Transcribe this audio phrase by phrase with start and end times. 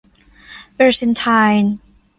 [0.73, 1.71] เปอร์เซ็นต์ไทล์